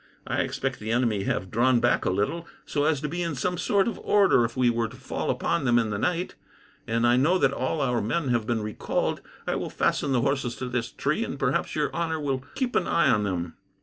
[0.25, 3.59] I expect the enemy have drawn back a little, so as to be in some
[3.59, 6.33] sort of order if we were to fall upon them in the night;
[6.87, 9.21] and I know that all our men have been recalled.
[9.45, 12.87] I will fasten the horses to this tree, and perhaps your honour will keep an
[12.87, 13.53] eye on them."